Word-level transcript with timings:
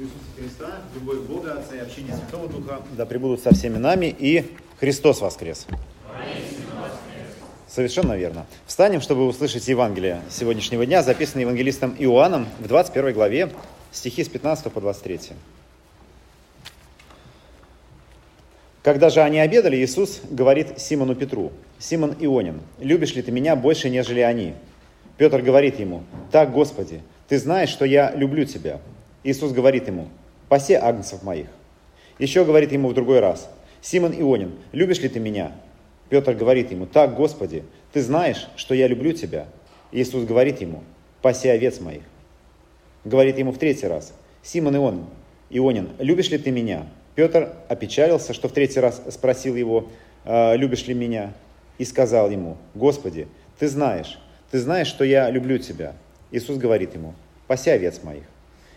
Иисуса 0.00 0.14
Христа, 0.34 0.80
любовь 0.94 1.18
Бога 1.28 1.58
Отца 1.58 1.76
и 1.76 1.78
общение 1.78 2.14
Святого 2.14 2.48
Духа 2.48 2.80
да 2.96 3.04
пребудут 3.04 3.40
со 3.42 3.52
всеми 3.52 3.76
нами 3.76 4.06
и 4.06 4.50
Христос 4.78 5.20
воскрес. 5.20 5.66
Совершенно 7.68 8.14
верно. 8.14 8.46
Встанем, 8.66 9.02
чтобы 9.02 9.26
услышать 9.26 9.68
Евангелие 9.68 10.22
сегодняшнего 10.30 10.86
дня, 10.86 11.02
записанное 11.02 11.42
евангелистом 11.42 11.94
Иоанном 11.98 12.48
в 12.60 12.66
21 12.66 13.12
главе, 13.12 13.52
стихи 13.92 14.24
с 14.24 14.28
15 14.30 14.72
по 14.72 14.80
23. 14.80 15.20
Когда 18.82 19.10
же 19.10 19.20
они 19.20 19.38
обедали, 19.38 19.76
Иисус 19.76 20.22
говорит 20.30 20.80
Симону 20.80 21.14
Петру, 21.14 21.52
«Симон 21.78 22.16
Ионин, 22.18 22.62
любишь 22.78 23.14
ли 23.14 23.20
ты 23.20 23.32
меня 23.32 23.54
больше, 23.54 23.90
нежели 23.90 24.20
они?» 24.20 24.54
Петр 25.18 25.42
говорит 25.42 25.78
ему, 25.78 26.04
«Так, 26.32 26.52
Господи, 26.52 27.02
ты 27.28 27.38
знаешь, 27.38 27.68
что 27.68 27.84
я 27.84 28.10
люблю 28.12 28.46
тебя». 28.46 28.80
Иисус 29.22 29.52
говорит 29.52 29.86
ему, 29.88 30.08
«Пасе 30.48 30.78
агнцев 30.78 31.22
моих». 31.22 31.46
Еще 32.18 32.44
говорит 32.44 32.72
ему 32.72 32.88
в 32.88 32.94
другой 32.94 33.20
раз, 33.20 33.50
«Симон 33.80 34.12
Ионин, 34.12 34.52
любишь 34.72 35.00
ли 35.00 35.08
ты 35.08 35.20
меня?» 35.20 35.52
Петр 36.08 36.34
говорит 36.34 36.70
ему, 36.70 36.86
«Так, 36.86 37.14
Господи, 37.14 37.64
ты 37.92 38.02
знаешь, 38.02 38.48
что 38.56 38.74
я 38.74 38.88
люблю 38.88 39.12
тебя». 39.12 39.46
Иисус 39.92 40.24
говорит 40.24 40.60
ему, 40.60 40.82
«Паси 41.22 41.48
овец 41.48 41.80
моих». 41.80 42.02
Говорит 43.04 43.38
ему 43.38 43.52
в 43.52 43.58
третий 43.58 43.86
раз, 43.86 44.12
«Симон 44.42 44.76
Ионин, 44.76 45.06
Ионин, 45.50 45.90
любишь 45.98 46.30
ли 46.30 46.38
ты 46.38 46.50
меня?» 46.50 46.86
Петр 47.14 47.52
опечалился, 47.68 48.32
что 48.32 48.48
в 48.48 48.52
третий 48.52 48.80
раз 48.80 49.02
спросил 49.10 49.56
его, 49.56 49.88
«А, 50.24 50.54
любишь 50.54 50.86
ли 50.86 50.94
меня? 50.94 51.32
И 51.78 51.84
сказал 51.84 52.30
ему, 52.30 52.56
Господи, 52.74 53.26
ты 53.58 53.68
знаешь, 53.68 54.18
ты 54.50 54.58
знаешь, 54.58 54.86
что 54.86 55.04
я 55.04 55.30
люблю 55.30 55.58
тебя. 55.58 55.94
Иисус 56.30 56.58
говорит 56.58 56.94
ему, 56.94 57.14
паси 57.46 57.70
овец 57.70 58.02
моих. 58.02 58.24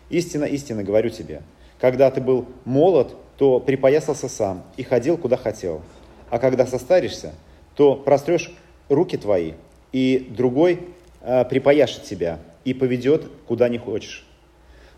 Истинно, 0.09 0.45
истинно 0.45 0.83
говорю 0.83 1.09
тебе, 1.09 1.41
когда 1.79 2.09
ты 2.11 2.21
был 2.21 2.45
молод, 2.65 3.15
то 3.37 3.59
припоясался 3.59 4.29
сам 4.29 4.63
и 4.77 4.83
ходил, 4.83 5.17
куда 5.17 5.37
хотел. 5.37 5.81
А 6.29 6.39
когда 6.39 6.65
состаришься, 6.65 7.33
то 7.75 7.95
прострешь 7.95 8.51
руки 8.89 9.17
твои, 9.17 9.53
и 9.91 10.27
другой 10.35 10.79
э, 11.21 11.45
припояшет 11.45 12.03
тебя 12.03 12.39
и 12.65 12.73
поведет, 12.73 13.29
куда 13.47 13.69
не 13.69 13.77
хочешь. 13.77 14.25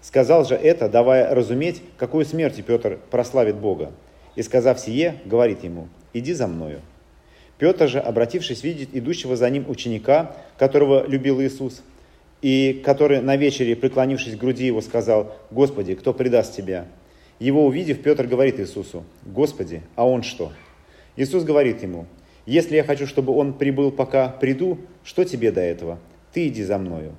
Сказал 0.01 0.45
же 0.45 0.55
это, 0.55 0.87
давая 0.87 1.33
разуметь, 1.33 1.81
какую 1.97 2.25
смертью 2.25 2.63
Петр 2.63 2.99
прославит 3.09 3.55
Бога. 3.55 3.91
И 4.35 4.43
сказав 4.43 4.79
сие, 4.79 5.15
говорит 5.25 5.63
ему, 5.63 5.87
иди 6.13 6.33
за 6.33 6.47
мною. 6.47 6.81
Петр 7.57 7.87
же, 7.87 7.99
обратившись, 7.99 8.63
видит 8.63 8.89
идущего 8.93 9.35
за 9.35 9.49
ним 9.49 9.69
ученика, 9.69 10.35
которого 10.57 11.07
любил 11.07 11.41
Иисус, 11.41 11.81
и 12.41 12.81
который 12.85 13.21
на 13.21 13.35
вечере, 13.35 13.75
преклонившись 13.75 14.35
к 14.35 14.39
груди 14.39 14.65
его, 14.65 14.81
сказал, 14.81 15.35
«Господи, 15.51 15.95
кто 15.95 16.13
предаст 16.13 16.55
тебя?» 16.55 16.87
Его 17.39 17.65
увидев, 17.65 18.01
Петр 18.01 18.27
говорит 18.27 18.59
Иисусу, 18.59 19.03
«Господи, 19.25 19.81
а 19.95 20.07
он 20.07 20.23
что?» 20.23 20.51
Иисус 21.17 21.43
говорит 21.43 21.83
ему, 21.83 22.05
«Если 22.45 22.75
я 22.75 22.83
хочу, 22.83 23.07
чтобы 23.07 23.33
он 23.33 23.53
прибыл, 23.53 23.91
пока 23.91 24.29
приду, 24.29 24.79
что 25.03 25.23
тебе 25.23 25.51
до 25.51 25.61
этого? 25.61 25.99
Ты 26.33 26.47
иди 26.47 26.63
за 26.63 26.77
мною». 26.77 27.15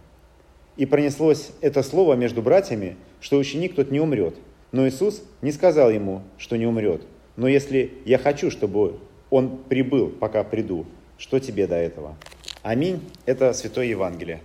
И 0.77 0.87
пронеслось 0.87 1.51
это 1.61 1.83
слово 1.83 2.15
между 2.15 2.43
братьями, 2.43 2.97
что 3.21 3.39
ученик 3.39 3.75
тот 3.75 3.91
не 3.91 4.01
умрет. 4.01 4.37
Но 4.73 4.87
Иисус 4.87 5.23
не 5.43 5.53
сказал 5.53 5.91
ему, 5.91 6.23
что 6.39 6.57
не 6.57 6.67
умрет. 6.67 7.03
Но 7.37 7.49
если 7.49 7.93
я 8.05 8.19
хочу, 8.19 8.51
чтобы 8.51 8.99
он 9.31 9.59
прибыл, 9.69 10.09
пока 10.09 10.45
приду, 10.45 10.87
что 11.19 11.39
тебе 11.39 11.67
до 11.67 11.77
этого? 11.77 12.17
Аминь. 12.63 13.01
Это 13.25 13.53
Святое 13.53 13.87
Евангелие. 13.87 14.41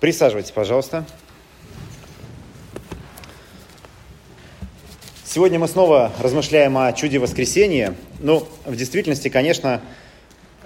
Присаживайтесь, 0.00 0.50
пожалуйста. 0.50 1.04
Сегодня 5.24 5.58
мы 5.58 5.66
снова 5.66 6.12
размышляем 6.20 6.78
о 6.78 6.92
чуде 6.92 7.18
воскресения. 7.18 7.94
Ну, 8.20 8.46
в 8.66 8.76
действительности, 8.76 9.28
конечно, 9.28 9.80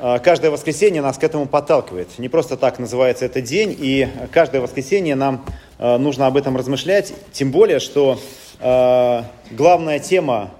а, 0.00 0.19
каждое 0.19 0.50
воскресенье 0.50 1.02
нас 1.02 1.19
к 1.19 1.25
этому 1.25 1.47
подталкивает. 1.47 2.19
Не 2.19 2.28
просто 2.28 2.56
так 2.56 2.78
называется 2.78 3.25
этот 3.25 3.44
день, 3.44 3.75
и 3.78 4.08
каждое 4.31 4.60
воскресенье 4.60 5.14
нам 5.14 5.44
а, 5.78 5.98
нужно 5.98 6.26
об 6.26 6.36
этом 6.36 6.56
размышлять, 6.56 7.14
тем 7.32 7.50
более, 7.50 7.81
что 7.81 8.20
а, 8.60 9.25
главная 9.50 10.00
тема, 10.00 10.50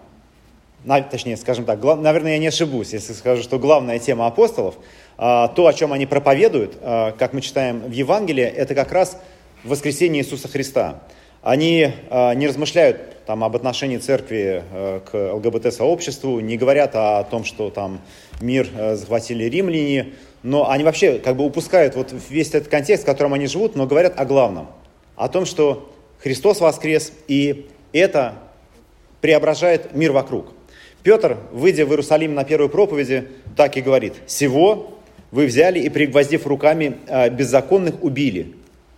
точнее, 1.11 1.37
скажем 1.37 1.65
так, 1.65 1.83
наверное, 1.83 2.33
я 2.33 2.39
не 2.39 2.49
ошибусь, 2.49 2.93
если 2.93 3.13
скажу, 3.13 3.43
что 3.43 3.59
главная 3.59 3.99
тема 3.99 4.27
апостолов, 4.27 4.77
то, 5.17 5.67
о 5.67 5.73
чем 5.73 5.93
они 5.93 6.07
проповедуют, 6.07 6.77
как 6.81 7.33
мы 7.33 7.41
читаем 7.41 7.81
в 7.81 7.91
Евангелии, 7.91 8.45
это 8.45 8.75
как 8.75 8.93
раз 8.93 9.19
воскресение 9.65 10.23
Иисуса 10.23 10.49
Христа. 10.49 11.03
Они 11.43 11.93
не 12.11 12.47
размышляют 12.47 13.25
там, 13.27 13.45
об 13.45 13.55
отношении 13.55 13.99
церкви 13.99 14.63
к 15.11 15.33
ЛГБТ-сообществу, 15.35 16.41
не 16.41 16.57
говорят 16.57 16.93
о 16.95 17.23
том, 17.25 17.45
что 17.45 17.71
там 17.71 18.01
мир 18.41 18.69
захватили 18.95 19.45
римляне, 19.45 20.15
но 20.43 20.71
они 20.71 20.85
вообще 20.85 21.19
как 21.19 21.37
бы 21.37 21.45
упускают 21.45 21.97
вот 21.97 22.13
весь 22.29 22.49
этот 22.49 22.69
контекст, 22.69 23.03
в 23.03 23.07
котором 23.07 23.35
они 23.35 23.47
живут, 23.47 23.77
но 23.77 23.87
говорят 23.87 24.19
о 24.19 24.25
главном, 24.25 24.69
о 25.17 25.29
том, 25.29 25.45
что 25.45 25.93
Христос 26.21 26.61
воскрес, 26.61 27.13
и 27.27 27.69
это 27.93 28.35
преображает 29.21 29.95
мир 29.95 30.13
вокруг. 30.13 30.53
Петр, 31.09 31.39
выйдя 31.53 31.87
в 31.87 31.89
Иерусалим 31.89 32.35
на 32.35 32.45
первой 32.45 32.69
проповеди, 32.69 33.29
так 33.57 33.79
и 33.79 33.81
говорит, 33.81 34.13
«Сего 34.27 34.99
вы 35.31 35.47
взяли 35.47 35.79
и, 35.79 35.89
пригвоздив 35.89 36.47
руками 36.47 36.99
э, 37.07 37.31
беззаконных, 37.31 38.03
убили, 38.05 38.53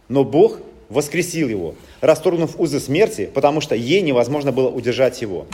но 0.09 0.25
Бог 0.25 0.59
воскресил 0.89 1.49
его, 1.49 1.77
расторгнув 2.01 2.59
узы 2.59 2.81
смерти, 2.81 3.31
потому 3.33 3.61
что 3.61 3.77
ей 3.77 4.03
невозможно 4.03 4.51
было 4.51 4.69
удержать 4.69 5.23
его». 5.23 5.47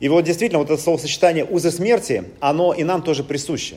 И 0.00 0.08
вот 0.08 0.22
действительно, 0.22 0.60
вот 0.60 0.70
это 0.70 0.80
словосочетание 0.80 1.44
«узы 1.44 1.70
смерти», 1.70 2.24
оно 2.40 2.72
и 2.72 2.82
нам 2.82 3.02
тоже 3.02 3.22
присуще. 3.22 3.76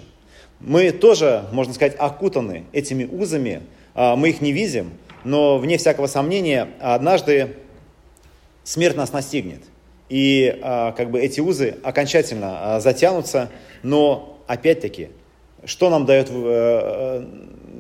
Мы 0.62 0.92
тоже, 0.92 1.48
можно 1.52 1.74
сказать, 1.74 1.98
окутаны 2.00 2.64
этими 2.72 3.04
узами, 3.04 3.64
а, 3.94 4.16
мы 4.16 4.30
их 4.30 4.40
не 4.40 4.54
видим, 4.54 4.92
но 5.26 5.58
вне 5.58 5.78
всякого 5.78 6.08
сомнения, 6.08 6.70
однажды 6.80 7.58
смерть 8.64 8.96
нас 8.96 9.12
настигнет. 9.12 9.64
И 10.10 10.60
а, 10.64 10.92
как 10.94 11.12
бы 11.12 11.22
эти 11.22 11.40
узы 11.40 11.78
окончательно 11.84 12.76
а, 12.76 12.80
затянутся, 12.80 13.50
но 13.84 14.40
опять-таки, 14.48 15.10
что 15.66 15.90
нам 15.90 16.06
дает, 16.06 16.30
э, 16.32 17.26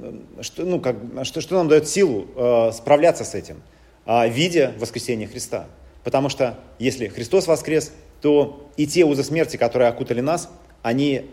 э, 0.03 0.43
что, 0.43 0.63
ну, 0.63 0.79
как, 0.79 0.97
что, 1.23 1.41
что 1.41 1.55
нам 1.55 1.67
дает 1.67 1.87
силу 1.87 2.27
э, 2.35 2.71
справляться 2.73 3.23
с 3.23 3.35
этим? 3.35 3.61
Видя 4.05 4.73
воскресение 4.79 5.27
Христа. 5.27 5.67
Потому 6.03 6.29
что 6.29 6.57
если 6.79 7.09
Христос 7.09 7.45
воскрес, 7.45 7.93
то 8.21 8.67
и 8.75 8.87
те 8.87 9.05
узы 9.05 9.23
смерти, 9.23 9.55
которые 9.55 9.87
окутали 9.87 10.19
нас, 10.19 10.49
они 10.81 11.25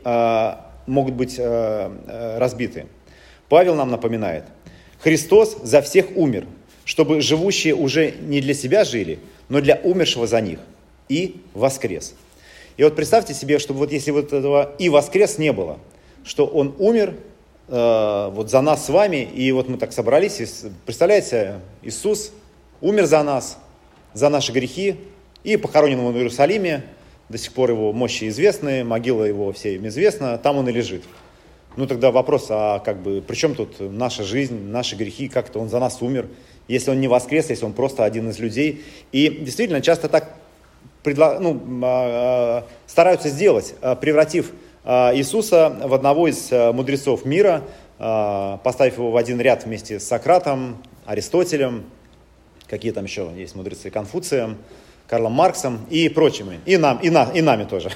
могут 0.87 1.15
быть 1.15 1.41
разбиты. 1.41 2.85
Павел 3.49 3.77
нам 3.77 3.91
напоминает, 3.91 4.45
Христос 4.99 5.57
за 5.63 5.81
всех 5.81 6.15
умер, 6.17 6.47
чтобы 6.85 7.23
живущие 7.23 7.75
уже 7.75 8.11
не 8.21 8.43
для 8.43 8.53
себя 8.53 8.85
жили, 8.85 9.21
но 9.49 9.63
для 9.63 9.77
умершего 9.77 10.27
за 10.27 10.43
них, 10.43 10.59
и 11.09 11.41
воскрес. 11.55 12.15
И 12.77 12.85
вот 12.85 12.95
представьте 12.95 13.35
себе, 13.35 13.59
чтобы 13.59 13.81
вот 13.81 13.93
если 13.93 14.11
вот 14.11 14.33
этого 14.33 14.75
и 14.79 14.89
воскрес 14.89 15.39
не 15.39 15.53
было, 15.53 15.79
что 16.25 16.47
он 16.47 16.75
умер 16.79 17.15
э, 17.69 18.31
вот 18.33 18.51
за 18.51 18.61
нас 18.61 18.85
с 18.85 18.89
вами, 18.89 19.23
и 19.23 19.51
вот 19.53 19.69
мы 19.69 19.79
так 19.79 19.93
собрались, 19.93 20.41
и, 20.41 20.47
представляете, 20.85 21.61
Иисус 21.83 22.33
умер 22.81 23.07
за 23.07 23.23
нас, 23.23 23.59
за 24.13 24.29
наши 24.29 24.53
грехи, 24.53 24.97
и 25.45 25.57
похоронен 25.57 26.01
он 26.01 26.13
в 26.13 26.17
Иерусалиме, 26.17 26.85
до 27.29 27.39
сих 27.39 27.53
пор 27.53 27.71
его 27.71 27.93
мощи 27.93 28.29
известны, 28.29 28.85
могила 28.85 29.25
его 29.25 29.53
всем 29.53 29.87
известна, 29.89 30.39
там 30.39 30.59
он 30.59 30.69
и 30.69 30.73
лежит. 30.73 31.03
Ну 31.77 31.87
тогда 31.87 32.11
вопрос, 32.11 32.47
а 32.51 32.79
как 32.79 33.03
бы, 33.03 33.21
при 33.21 33.35
чем 33.35 33.55
тут 33.55 33.81
наша 33.81 34.23
жизнь, 34.23 34.69
наши 34.69 34.97
грехи, 34.97 35.29
как-то 35.29 35.59
он 35.59 35.69
за 35.69 35.79
нас 35.79 36.01
умер, 36.01 36.29
если 36.69 36.91
он 36.91 37.01
не 37.01 37.09
воскрес, 37.09 37.51
если 37.51 37.65
он 37.65 37.73
просто 37.73 38.05
один 38.05 38.31
из 38.31 38.39
людей. 38.39 38.85
И 39.13 39.29
действительно, 39.29 39.81
часто 39.81 40.09
так 40.09 40.37
предла... 41.07 41.39
ну, 41.39 41.63
а, 41.85 42.65
а, 42.65 42.67
стараются 42.89 43.29
сделать, 43.29 43.77
а, 43.81 43.95
превратив 43.95 44.51
Иисуса 44.85 45.77
в 45.83 45.95
одного 45.95 46.29
из 46.29 46.49
мудрецов 46.53 47.25
мира, 47.25 47.65
поставив 47.99 48.99
его 48.99 49.11
в 49.11 49.17
один 49.17 49.41
ряд 49.41 49.65
вместе 49.65 49.99
с 49.99 50.07
Сократом, 50.07 50.81
Аристотелем, 51.05 51.87
какие 52.69 52.93
там 52.93 53.05
еще 53.05 53.29
есть 53.37 53.57
мудрецы, 53.57 53.91
Конфуцием, 53.91 54.59
Карлом 55.09 55.33
Марксом 55.33 55.87
и 55.89 56.09
прочими, 56.09 56.59
и, 56.67 56.77
нам, 56.77 56.99
и, 56.99 57.11
на, 57.11 57.31
и 57.33 57.41
нами 57.41 57.65
тоже. 57.65 57.91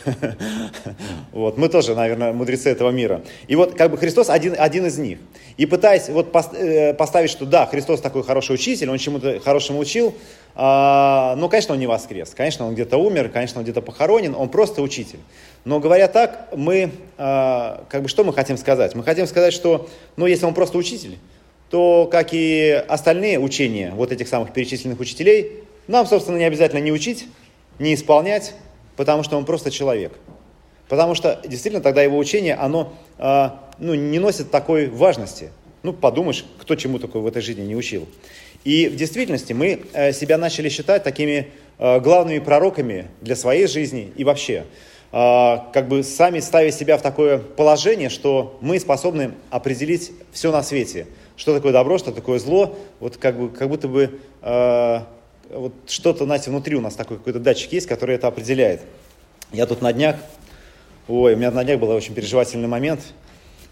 вот, 1.32 1.58
мы 1.58 1.68
тоже, 1.68 1.96
наверное, 1.96 2.32
мудрецы 2.32 2.70
этого 2.70 2.90
мира. 2.90 3.22
И 3.48 3.56
вот 3.56 3.74
как 3.74 3.90
бы 3.90 3.96
Христос 3.96 4.30
один, 4.30 4.54
один 4.56 4.86
из 4.86 4.96
них. 4.96 5.18
И 5.56 5.66
пытаясь 5.66 6.08
вот 6.08 6.34
э, 6.54 6.94
поставить, 6.94 7.30
что 7.30 7.46
да, 7.46 7.66
Христос 7.66 8.00
такой 8.00 8.22
хороший 8.22 8.54
учитель, 8.54 8.90
он 8.90 8.98
чему-то 8.98 9.40
хорошему 9.40 9.80
учил, 9.80 10.14
а, 10.54 11.34
ну, 11.36 11.48
конечно, 11.48 11.74
он 11.74 11.80
не 11.80 11.86
воскрес, 11.86 12.32
конечно, 12.36 12.66
он 12.66 12.74
где-то 12.74 12.96
умер, 12.96 13.30
конечно, 13.30 13.58
он 13.58 13.64
где-то 13.64 13.82
похоронен, 13.82 14.34
он 14.36 14.48
просто 14.48 14.82
учитель. 14.82 15.18
Но 15.64 15.80
говоря 15.80 16.06
так, 16.06 16.48
мы, 16.56 16.92
а, 17.18 17.84
как 17.88 18.02
бы, 18.02 18.08
что 18.08 18.24
мы 18.24 18.32
хотим 18.32 18.56
сказать? 18.56 18.94
Мы 18.94 19.02
хотим 19.02 19.26
сказать, 19.26 19.52
что, 19.52 19.88
ну, 20.16 20.26
если 20.26 20.46
он 20.46 20.54
просто 20.54 20.78
учитель, 20.78 21.18
то, 21.70 22.08
как 22.10 22.28
и 22.32 22.84
остальные 22.88 23.38
учения 23.38 23.92
вот 23.94 24.12
этих 24.12 24.28
самых 24.28 24.52
перечисленных 24.52 24.98
учителей, 25.00 25.64
нам, 25.90 26.06
собственно, 26.06 26.36
не 26.36 26.44
обязательно 26.44 26.80
не 26.80 26.92
учить, 26.92 27.26
не 27.78 27.94
исполнять, 27.94 28.54
потому 28.96 29.22
что 29.22 29.36
он 29.36 29.44
просто 29.44 29.70
человек. 29.70 30.12
Потому 30.88 31.14
что 31.14 31.40
действительно 31.46 31.82
тогда 31.82 32.02
его 32.02 32.18
учение, 32.18 32.54
оно 32.54 32.92
э, 33.18 33.50
ну, 33.78 33.94
не 33.94 34.18
носит 34.18 34.50
такой 34.50 34.88
важности. 34.88 35.50
Ну, 35.82 35.92
подумаешь, 35.92 36.44
кто 36.58 36.74
чему 36.74 36.98
такое 36.98 37.22
в 37.22 37.26
этой 37.26 37.42
жизни 37.42 37.62
не 37.62 37.76
учил. 37.76 38.06
И 38.64 38.88
в 38.88 38.96
действительности 38.96 39.52
мы 39.52 39.82
э, 39.92 40.12
себя 40.12 40.38
начали 40.38 40.68
считать 40.68 41.02
такими 41.02 41.48
э, 41.78 42.00
главными 42.00 42.38
пророками 42.38 43.08
для 43.20 43.36
своей 43.36 43.66
жизни 43.66 44.12
и 44.16 44.24
вообще. 44.24 44.66
Э, 45.12 45.58
как 45.72 45.88
бы 45.88 46.02
сами 46.02 46.40
ставя 46.40 46.70
себя 46.70 46.98
в 46.98 47.02
такое 47.02 47.38
положение, 47.38 48.10
что 48.10 48.58
мы 48.60 48.78
способны 48.78 49.32
определить 49.50 50.12
все 50.32 50.52
на 50.52 50.62
свете– 50.62 51.06
что 51.40 51.54
такое 51.54 51.72
добро, 51.72 51.96
что 51.96 52.12
такое 52.12 52.38
зло, 52.38 52.76
вот 53.00 53.16
как, 53.16 53.38
бы, 53.38 53.48
как 53.48 53.70
будто 53.70 53.88
бы 53.88 54.20
э, 54.42 55.00
вот 55.52 55.72
что-то, 55.86 56.24
знаете, 56.24 56.50
внутри 56.50 56.76
у 56.76 56.80
нас 56.80 56.94
такой 56.94 57.18
какой-то 57.18 57.40
датчик 57.40 57.72
есть, 57.72 57.86
который 57.86 58.14
это 58.14 58.26
определяет. 58.26 58.82
Я 59.52 59.66
тут 59.66 59.82
на 59.82 59.92
днях, 59.92 60.16
ой, 61.08 61.34
у 61.34 61.36
меня 61.36 61.50
на 61.50 61.64
днях 61.64 61.80
был 61.80 61.90
очень 61.90 62.14
переживательный 62.14 62.68
момент. 62.68 63.00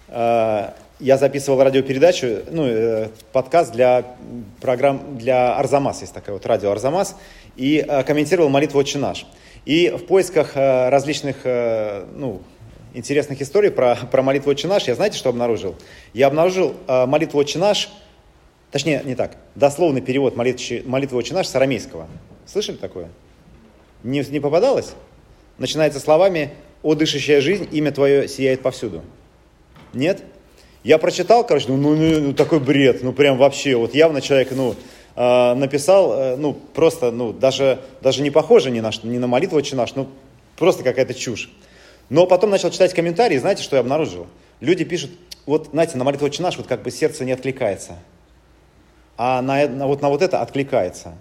Э, 0.09 0.71
я 1.01 1.17
записывал 1.17 1.63
радиопередачу, 1.63 2.41
ну, 2.51 2.67
э, 2.67 3.09
подкаст 3.33 3.73
для 3.73 4.05
программ, 4.61 5.17
для 5.19 5.57
Арзамас, 5.57 6.01
есть 6.01 6.13
такая 6.13 6.35
вот 6.35 6.45
радио 6.47 6.73
Арзамас, 6.73 7.17
и 7.57 7.85
э, 7.87 8.03
комментировал 8.03 8.49
молитву 8.49 8.81
«Отче 8.81 8.99
наш». 8.99 9.27
И 9.65 9.91
в 9.91 10.07
поисках 10.07 10.57
э, 10.57 10.89
различных, 10.89 11.45
ну, 11.45 12.43
интересных 12.95 13.41
историй 13.41 13.71
про, 13.71 13.97
про 14.11 14.23
молитву 14.23 14.51
«Отче 14.51 14.67
наш», 14.67 14.89
я 14.89 14.97
знаете, 14.97 15.17
что 15.17 15.29
обнаружил? 15.29 15.77
Я 16.15 16.27
обнаружил 16.27 16.75
молитву 16.89 17.39
«Отче 17.39 17.61
наш», 17.61 17.89
точнее, 18.71 19.03
не 19.05 19.15
так, 19.15 19.37
дословный 19.55 20.01
перевод 20.01 20.37
молитвы, 20.37 20.83
молитвы 20.87 21.19
«Отче 21.19 21.35
наш» 21.35 21.47
с 21.47 21.55
арамейского. 21.55 22.09
Слышали 22.47 22.77
такое? 22.77 23.09
Не, 24.03 24.25
не 24.31 24.41
попадалось? 24.41 24.93
Начинается 25.59 26.01
словами 26.01 26.53
«О, 26.83 26.95
дышащая 26.95 27.41
жизнь, 27.41 27.69
имя 27.73 27.93
Твое 27.93 28.29
сияет 28.29 28.63
повсюду». 28.63 29.03
Нет? 29.93 30.23
Я 30.85 30.99
прочитал, 30.99 31.45
короче, 31.45 31.67
ну, 31.69 31.77
ну, 31.77 31.97
ну, 31.97 32.21
ну 32.21 32.33
такой 32.33 32.61
бред, 32.61 33.03
ну 33.03 33.13
прям 33.13 33.37
вообще, 33.37 33.77
вот 33.77 33.95
явно 33.95 34.21
человек, 34.21 34.53
ну, 34.53 34.77
э, 35.17 35.55
написал, 35.55 36.13
э, 36.13 36.37
ну, 36.37 36.55
просто, 36.55 37.11
ну, 37.11 37.33
даже, 37.33 37.81
даже 38.01 38.23
не 38.23 38.31
похоже 38.31 38.71
ни 38.71 38.81
на, 38.81 38.91
ни 39.03 39.19
на 39.19 39.27
молитву 39.27 39.59
«Отче 39.59 39.75
наш», 39.75 39.95
ну, 39.97 40.09
просто 40.57 40.85
какая-то 40.85 41.15
чушь. 41.15 41.51
Но 42.11 42.27
потом 42.27 42.51
начал 42.51 42.71
читать 42.71 42.95
комментарии, 42.95 43.37
знаете, 43.37 43.63
что 43.63 43.77
я 43.77 43.81
обнаружил? 43.81 44.29
Люди 44.61 44.85
пишут, 44.85 45.11
вот, 45.47 45.69
знаете, 45.73 45.99
на 45.99 46.05
молитву 46.05 46.27
«Отче 46.27 46.43
наш» 46.43 46.57
вот 46.57 46.67
как 46.67 46.83
бы 46.83 46.91
сердце 46.91 47.25
не 47.25 47.33
откликается, 47.33 47.97
а 49.19 49.43
на, 49.43 49.69
на, 49.69 49.87
вот, 49.87 50.01
на 50.01 50.09
вот 50.09 50.23
это 50.23 50.41
откликается. 50.41 51.13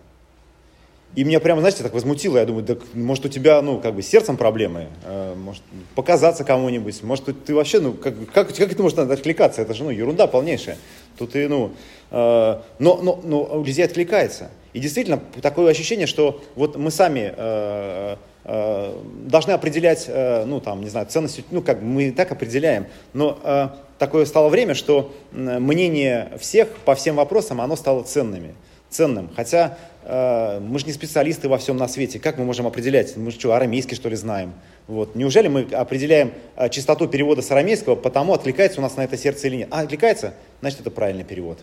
И 1.16 1.24
меня 1.24 1.40
прямо, 1.40 1.62
знаете, 1.62 1.84
так 1.84 1.94
возмутило. 1.94 2.38
Я 2.38 2.46
думаю, 2.46 2.64
да, 2.64 2.76
может, 2.94 3.26
у 3.26 3.30
тебя, 3.30 3.62
ну, 3.62 3.80
как 3.80 3.96
бы, 3.96 4.04
сердцем 4.04 4.38
проблемы, 4.38 4.88
э, 5.04 5.36
может, 5.36 5.64
показаться 5.96 6.44
кому-нибудь, 6.44 7.02
может, 7.02 7.44
ты 7.44 7.56
вообще, 7.56 7.80
ну, 7.80 7.94
как, 7.94 8.14
как, 8.32 8.56
как 8.56 8.72
это 8.72 8.84
может 8.84 9.00
откликаться? 9.00 9.62
Это 9.62 9.74
же, 9.74 9.84
ну, 9.84 9.90
ерунда 9.90 10.28
полнейшая. 10.28 10.78
Тут 11.18 11.36
и, 11.36 11.48
ну, 11.48 11.72
э, 12.12 12.62
но, 12.80 13.00
но, 13.02 13.20
но 13.24 13.44
у 13.44 13.64
людей 13.64 13.84
откликается. 13.84 14.52
И 14.74 14.80
действительно, 14.80 15.20
такое 15.42 15.72
ощущение, 15.72 16.06
что 16.06 16.42
вот 16.56 16.78
мы 16.78 16.92
сами 16.92 17.34
э, 17.36 18.16
Э, 18.50 18.98
должны 19.26 19.52
определять, 19.52 20.06
э, 20.08 20.46
ну, 20.46 20.62
там, 20.62 20.82
не 20.82 20.88
знаю, 20.88 21.06
ценность, 21.08 21.44
ну, 21.52 21.62
как 21.62 21.82
мы 21.82 22.04
и 22.04 22.12
так 22.12 22.32
определяем, 22.32 22.86
но 23.12 23.38
э, 23.44 23.68
такое 24.00 24.26
стало 24.26 24.50
время, 24.50 24.74
что 24.74 25.14
мнение 25.32 26.32
всех 26.40 26.70
по 26.86 26.96
всем 26.96 27.16
вопросам, 27.16 27.62
оно 27.62 27.76
стало 27.76 28.04
ценными, 28.04 28.56
ценным. 28.90 29.30
Хотя 29.36 29.78
мы 30.06 30.80
же 30.80 30.86
не 30.86 30.94
специалисты 30.94 31.50
во 31.50 31.58
всем 31.58 31.76
на 31.78 31.88
свете. 31.88 32.20
Как 32.20 32.38
мы 32.38 32.46
можем 32.46 32.66
определять? 32.66 33.18
Мы 33.18 33.32
что, 33.32 33.54
арамейский, 33.54 33.96
что 33.96 34.08
ли, 34.08 34.16
знаем? 34.16 34.54
Вот. 34.88 35.16
Неужели 35.16 35.50
мы 35.50 35.68
определяем 35.72 36.32
частоту 36.72 37.08
перевода 37.08 37.42
с 37.42 37.52
арамейского, 37.52 37.96
потому 37.96 38.34
откликается 38.34 38.80
у 38.80 38.84
нас 38.84 38.96
на 38.96 39.04
это 39.04 39.18
сердце 39.18 39.48
или 39.48 39.58
нет? 39.58 39.68
А, 39.72 39.82
откликается? 39.82 40.34
Значит, 40.62 40.80
это 40.80 40.92
правильный 40.92 41.26
перевод. 41.26 41.60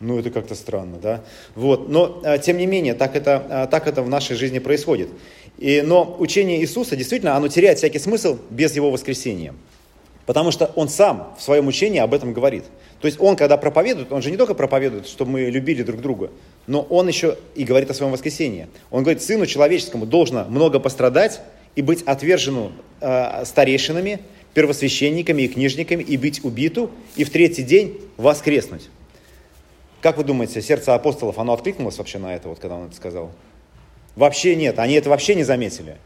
Ну, 0.00 0.18
это 0.18 0.30
как-то 0.30 0.54
странно, 0.56 0.98
да? 0.98 1.22
Вот. 1.54 1.88
Но, 1.88 2.22
тем 2.38 2.56
не 2.56 2.66
менее, 2.66 2.94
так 2.94 3.14
это, 3.14 3.68
так 3.70 3.86
это 3.86 4.02
в 4.02 4.08
нашей 4.08 4.34
жизни 4.34 4.58
происходит. 4.58 5.08
И, 5.56 5.82
но 5.82 6.16
учение 6.18 6.60
Иисуса 6.60 6.96
действительно, 6.96 7.36
оно 7.36 7.48
теряет 7.48 7.78
всякий 7.78 7.98
смысл 8.00 8.38
без 8.50 8.74
его 8.74 8.90
воскресения. 8.90 9.54
Потому 10.28 10.50
что 10.50 10.70
он 10.74 10.90
сам 10.90 11.34
в 11.38 11.42
своем 11.42 11.68
учении 11.68 11.98
об 12.00 12.12
этом 12.12 12.34
говорит. 12.34 12.64
То 13.00 13.06
есть 13.06 13.18
он, 13.18 13.34
когда 13.34 13.56
проповедует, 13.56 14.12
он 14.12 14.20
же 14.20 14.30
не 14.30 14.36
только 14.36 14.52
проповедует, 14.52 15.06
чтобы 15.06 15.30
мы 15.30 15.40
любили 15.44 15.82
друг 15.82 16.02
друга, 16.02 16.30
но 16.66 16.82
он 16.82 17.08
еще 17.08 17.38
и 17.54 17.64
говорит 17.64 17.90
о 17.90 17.94
своем 17.94 18.12
воскресении. 18.12 18.66
Он 18.90 19.04
говорит, 19.04 19.22
сыну 19.22 19.46
человеческому 19.46 20.04
должно 20.04 20.44
много 20.44 20.80
пострадать 20.80 21.40
и 21.76 21.80
быть 21.80 22.02
отвержену 22.02 22.72
э, 23.00 23.46
старейшинами, 23.46 24.20
первосвященниками 24.52 25.40
и 25.44 25.48
книжниками, 25.48 26.02
и 26.02 26.18
быть 26.18 26.44
убиту, 26.44 26.90
и 27.16 27.24
в 27.24 27.30
третий 27.30 27.62
день 27.62 27.98
воскреснуть. 28.18 28.90
Как 30.02 30.18
вы 30.18 30.24
думаете, 30.24 30.60
сердце 30.60 30.94
апостолов, 30.94 31.38
оно 31.38 31.54
откликнулось 31.54 31.96
вообще 31.96 32.18
на 32.18 32.34
это, 32.34 32.50
вот, 32.50 32.58
когда 32.58 32.76
он 32.76 32.88
это 32.88 32.96
сказал? 32.96 33.32
Вообще 34.14 34.56
нет, 34.56 34.78
они 34.78 34.92
это 34.92 35.08
вообще 35.08 35.34
не 35.36 35.44
заметили. 35.44 35.96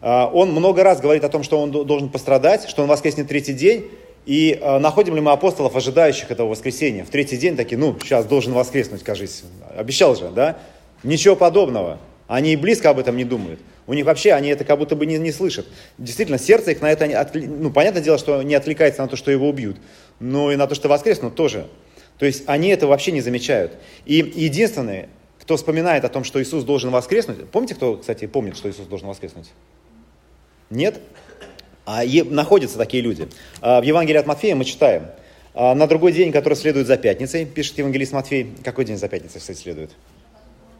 А, 0.00 0.30
он 0.32 0.50
много 0.50 0.82
раз 0.82 1.00
говорит 1.00 1.24
о 1.24 1.28
том, 1.28 1.42
что 1.42 1.60
он 1.60 1.70
должен 1.70 2.08
пострадать, 2.08 2.68
что 2.68 2.82
он 2.82 2.88
воскреснет 2.88 3.28
третий 3.28 3.54
день, 3.54 3.90
и 4.26 4.58
а, 4.60 4.78
находим 4.78 5.14
ли 5.14 5.20
мы 5.20 5.32
апостолов, 5.32 5.74
ожидающих 5.74 6.30
этого 6.30 6.48
воскресения? 6.48 7.04
В 7.04 7.08
третий 7.10 7.36
день 7.36 7.56
такие, 7.56 7.78
ну, 7.78 7.96
сейчас 8.02 8.26
должен 8.26 8.52
воскреснуть, 8.52 9.02
кажись. 9.02 9.44
Обещал 9.76 10.16
же, 10.16 10.28
да? 10.28 10.58
Ничего 11.02 11.36
подобного. 11.36 11.98
Они 12.26 12.52
и 12.52 12.56
близко 12.56 12.90
об 12.90 12.98
этом 12.98 13.16
не 13.16 13.24
думают. 13.24 13.60
У 13.86 13.94
них 13.94 14.04
вообще, 14.04 14.32
они 14.32 14.50
это 14.50 14.64
как 14.64 14.78
будто 14.78 14.96
бы 14.96 15.06
не, 15.06 15.16
не 15.16 15.32
слышат. 15.32 15.66
Действительно, 15.96 16.38
сердце 16.38 16.72
их 16.72 16.82
на 16.82 16.92
это, 16.92 17.08
ну, 17.34 17.70
понятное 17.70 18.02
дело, 18.02 18.18
что 18.18 18.42
не 18.42 18.54
отвлекается 18.54 19.00
на 19.00 19.08
то, 19.08 19.16
что 19.16 19.30
его 19.30 19.48
убьют, 19.48 19.78
но 20.20 20.52
и 20.52 20.56
на 20.56 20.66
то, 20.66 20.74
что 20.74 20.88
воскреснут 20.88 21.34
тоже. 21.34 21.66
То 22.18 22.26
есть 22.26 22.42
они 22.46 22.68
это 22.68 22.86
вообще 22.86 23.12
не 23.12 23.22
замечают. 23.22 23.72
И 24.04 24.16
единственное, 24.16 25.08
кто 25.40 25.56
вспоминает 25.56 26.04
о 26.04 26.10
том, 26.10 26.24
что 26.24 26.42
Иисус 26.42 26.64
должен 26.64 26.90
воскреснуть, 26.90 27.48
помните, 27.48 27.74
кто, 27.74 27.96
кстати, 27.96 28.26
помнит, 28.26 28.58
что 28.58 28.68
Иисус 28.68 28.86
должен 28.86 29.08
воскреснуть? 29.08 29.46
Нет? 30.70 31.00
А 31.84 32.04
е- 32.04 32.24
находятся 32.24 32.76
такие 32.76 33.02
люди. 33.02 33.28
А, 33.60 33.80
в 33.80 33.84
Евангелии 33.84 34.18
от 34.18 34.26
Матфея 34.26 34.54
мы 34.54 34.64
читаем, 34.64 35.06
а, 35.54 35.74
на 35.74 35.86
другой 35.86 36.12
день, 36.12 36.32
который 36.32 36.54
следует 36.54 36.86
за 36.86 36.96
пятницей, 36.96 37.46
пишет 37.46 37.78
евангелист 37.78 38.12
Матфей, 38.12 38.52
какой 38.62 38.84
день 38.84 38.98
за 38.98 39.08
пятницей, 39.08 39.40
кстати, 39.40 39.58
следует? 39.58 39.90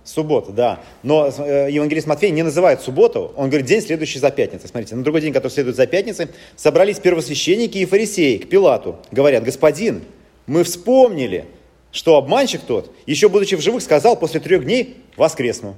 Суббота, 0.04 0.52
да. 0.52 0.80
Но 1.02 1.28
э, 1.28 1.68
евангелист 1.70 2.06
Матфей 2.06 2.30
не 2.30 2.42
называет 2.42 2.80
субботу, 2.80 3.32
он 3.36 3.48
говорит 3.48 3.66
день, 3.66 3.82
следующий 3.82 4.18
за 4.18 4.30
пятницей. 4.30 4.68
Смотрите, 4.68 4.96
на 4.96 5.02
другой 5.02 5.20
день, 5.20 5.34
который 5.34 5.52
следует 5.52 5.76
за 5.76 5.86
пятницей, 5.86 6.28
собрались 6.56 6.98
первосвященники 6.98 7.76
и 7.76 7.84
фарисеи 7.84 8.38
к 8.38 8.48
Пилату. 8.48 8.96
Говорят, 9.10 9.44
господин, 9.44 10.02
мы 10.46 10.64
вспомнили, 10.64 11.44
что 11.92 12.16
обманщик 12.16 12.62
тот, 12.62 12.90
еще 13.06 13.28
будучи 13.28 13.54
в 13.54 13.60
живых, 13.60 13.82
сказал 13.82 14.16
после 14.16 14.40
трех 14.40 14.64
дней 14.64 14.96
воскресну. 15.16 15.76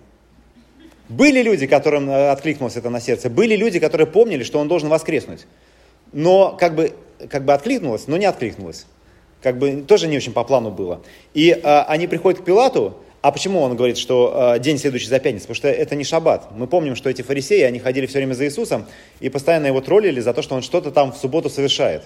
Были 1.11 1.43
люди, 1.43 1.67
которым 1.67 2.09
э, 2.09 2.31
откликнулось 2.31 2.76
это 2.76 2.88
на 2.88 3.00
сердце, 3.00 3.29
были 3.29 3.57
люди, 3.57 3.81
которые 3.81 4.07
помнили, 4.07 4.45
что 4.45 4.61
он 4.61 4.69
должен 4.69 4.88
воскреснуть. 4.88 5.45
Но 6.12 6.57
как 6.59 6.76
бы, 6.76 6.93
как 7.29 7.45
бы 7.45 7.52
откликнулось, 7.52 8.07
но 8.07 8.17
не 8.17 8.26
откликнулось. 8.26 8.87
Как 9.43 9.59
бы 9.59 9.83
тоже 9.83 10.07
не 10.07 10.17
очень 10.17 10.33
по 10.33 10.45
плану 10.45 10.71
было. 10.71 11.02
И 11.35 11.50
а, 11.50 11.83
они 11.88 12.07
приходят 12.07 12.40
к 12.40 12.45
Пилату, 12.45 12.97
а 13.23 13.33
почему 13.33 13.61
он 13.61 13.75
говорит, 13.75 13.99
что 13.99 14.33
а, 14.35 14.59
день 14.61 14.79
следующий 14.79 15.09
за 15.09 15.19
пятницу? 15.19 15.49
Потому 15.49 15.57
что 15.57 15.69
это 15.69 15.97
не 15.97 16.05
шаббат. 16.05 16.49
Мы 16.57 16.69
помним, 16.69 16.95
что 16.95 17.11
эти 17.11 17.23
фарисеи, 17.23 17.62
они 17.62 17.81
ходили 17.81 18.07
все 18.07 18.19
время 18.19 18.35
за 18.35 18.45
Иисусом 18.45 18.87
и 19.19 19.29
постоянно 19.29 19.67
его 19.67 19.81
троллили 19.81 20.21
за 20.21 20.33
то, 20.33 20.43
что 20.43 20.55
он 20.55 20.62
что-то 20.62 20.93
там 20.93 21.11
в 21.12 21.17
субботу 21.17 21.50
совершает. 21.50 22.02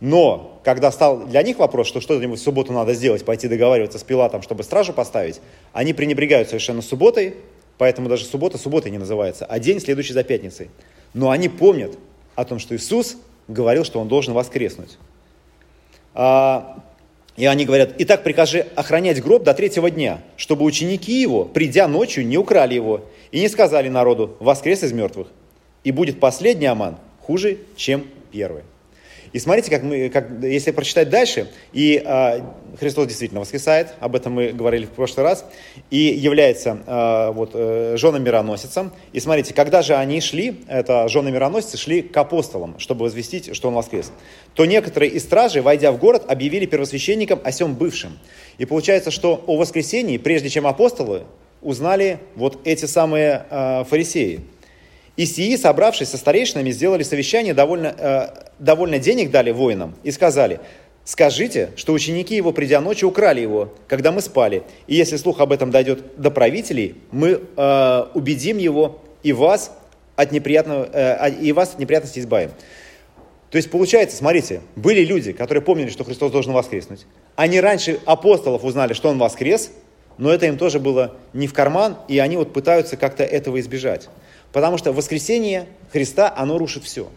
Но, 0.00 0.60
когда 0.64 0.90
стал 0.90 1.26
для 1.26 1.42
них 1.42 1.58
вопрос, 1.58 1.86
что 1.86 2.00
что-нибудь 2.00 2.40
в 2.40 2.42
субботу 2.42 2.72
надо 2.72 2.92
сделать, 2.92 3.24
пойти 3.24 3.46
договариваться 3.46 3.98
с 4.00 4.02
Пилатом, 4.02 4.42
чтобы 4.42 4.64
стражу 4.64 4.92
поставить, 4.92 5.40
они 5.72 5.92
пренебрегают 5.92 6.48
совершенно 6.48 6.82
субботой, 6.82 7.36
поэтому 7.78 8.08
даже 8.08 8.24
суббота 8.24 8.58
субботой 8.58 8.90
не 8.90 8.98
называется, 8.98 9.44
а 9.44 9.58
день, 9.58 9.80
следующий 9.80 10.12
за 10.12 10.24
пятницей. 10.24 10.70
Но 11.14 11.30
они 11.30 11.48
помнят 11.48 11.96
о 12.34 12.44
том, 12.44 12.58
что 12.58 12.76
Иисус 12.76 13.16
говорил, 13.48 13.84
что 13.84 14.00
он 14.00 14.08
должен 14.08 14.34
воскреснуть. 14.34 14.98
А, 16.14 16.82
и 17.36 17.44
они 17.44 17.64
говорят, 17.64 17.94
итак, 17.98 18.22
прикажи 18.22 18.66
охранять 18.74 19.22
гроб 19.22 19.44
до 19.44 19.54
третьего 19.54 19.90
дня, 19.90 20.22
чтобы 20.36 20.64
ученики 20.64 21.20
его, 21.20 21.44
придя 21.44 21.86
ночью, 21.86 22.26
не 22.26 22.38
украли 22.38 22.74
его 22.74 23.04
и 23.30 23.40
не 23.40 23.48
сказали 23.48 23.88
народу, 23.88 24.36
воскрес 24.40 24.82
из 24.82 24.92
мертвых. 24.92 25.28
И 25.84 25.92
будет 25.92 26.18
последний 26.18 26.66
Аман 26.66 26.96
хуже, 27.20 27.58
чем 27.76 28.06
первый. 28.32 28.62
И 29.36 29.38
смотрите, 29.38 29.70
как 29.70 29.82
мы, 29.82 30.08
как, 30.08 30.30
если 30.40 30.70
прочитать 30.70 31.10
дальше, 31.10 31.50
и 31.74 32.02
э, 32.02 32.40
Христос 32.80 33.06
действительно 33.06 33.42
воскресает, 33.42 33.88
об 34.00 34.16
этом 34.16 34.32
мы 34.32 34.48
говорили 34.48 34.86
в 34.86 34.88
прошлый 34.88 35.24
раз, 35.24 35.44
и 35.90 35.98
является 35.98 36.78
э, 36.86 37.32
вот, 37.34 37.50
э, 37.52 37.96
женом 37.98 38.24
мироносицем. 38.24 38.92
И 39.12 39.20
смотрите, 39.20 39.52
когда 39.52 39.82
же 39.82 39.94
они 39.94 40.22
шли, 40.22 40.62
это 40.68 41.06
жены 41.08 41.30
мироносицы, 41.32 41.76
шли 41.76 42.00
к 42.00 42.16
апостолам, 42.16 42.78
чтобы 42.78 43.02
возвестить, 43.02 43.54
что 43.54 43.68
он 43.68 43.74
воскрес, 43.74 44.10
то 44.54 44.64
некоторые 44.64 45.10
из 45.10 45.24
стражей, 45.24 45.60
войдя 45.60 45.92
в 45.92 45.98
город, 45.98 46.24
объявили 46.26 46.64
первосвященникам 46.64 47.38
о 47.44 47.52
сем 47.52 47.74
бывшем. 47.74 48.18
И 48.56 48.64
получается, 48.64 49.10
что 49.10 49.44
о 49.46 49.58
воскресении, 49.58 50.16
прежде 50.16 50.48
чем 50.48 50.66
апостолы, 50.66 51.24
узнали 51.60 52.20
вот 52.36 52.60
эти 52.64 52.86
самые 52.86 53.44
э, 53.50 53.84
фарисеи. 53.84 54.40
И 55.16 55.24
сии, 55.24 55.56
собравшись 55.56 56.10
со 56.10 56.18
старейшинами, 56.18 56.70
сделали 56.70 57.02
совещание, 57.02 57.54
довольно, 57.54 57.94
э, 57.98 58.28
довольно 58.58 58.98
денег 58.98 59.30
дали 59.30 59.50
воинам 59.50 59.94
и 60.02 60.10
сказали, 60.10 60.60
скажите, 61.04 61.70
что 61.76 61.94
ученики 61.94 62.36
его, 62.36 62.52
придя 62.52 62.80
ночью, 62.82 63.08
украли 63.08 63.40
его, 63.40 63.72
когда 63.88 64.12
мы 64.12 64.20
спали. 64.20 64.62
И 64.86 64.94
если 64.94 65.16
слух 65.16 65.40
об 65.40 65.52
этом 65.52 65.70
дойдет 65.70 66.20
до 66.20 66.30
правителей, 66.30 66.96
мы 67.12 67.40
э, 67.56 68.06
убедим 68.12 68.58
его 68.58 69.00
и 69.22 69.32
вас 69.32 69.72
от 70.16 70.32
неприятного, 70.32 70.88
э, 70.92 71.30
и 71.40 71.52
вас 71.52 71.74
от 71.74 71.78
неприятностей 71.78 72.20
избавим. 72.20 72.50
То 73.50 73.56
есть 73.56 73.70
получается, 73.70 74.18
смотрите, 74.18 74.60
были 74.74 75.02
люди, 75.02 75.32
которые 75.32 75.62
помнили, 75.62 75.88
что 75.88 76.04
Христос 76.04 76.30
должен 76.30 76.52
воскреснуть. 76.52 77.06
Они 77.36 77.58
раньше 77.58 78.00
апостолов 78.04 78.64
узнали, 78.64 78.92
что 78.92 79.08
Он 79.08 79.18
воскрес, 79.18 79.70
но 80.18 80.30
это 80.30 80.46
им 80.46 80.58
тоже 80.58 80.78
было 80.78 81.14
не 81.32 81.46
в 81.46 81.54
карман, 81.54 81.96
и 82.08 82.18
они 82.18 82.36
вот 82.36 82.52
пытаются 82.52 82.98
как-то 82.98 83.24
этого 83.24 83.58
избежать. 83.60 84.08
Потому 84.56 84.78
что 84.78 84.90
воскресение 84.94 85.66
Христа, 85.92 86.32
оно 86.34 86.56
рушит 86.56 86.82
все. 86.84 87.10